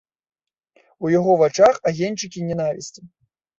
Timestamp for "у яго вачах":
1.05-1.73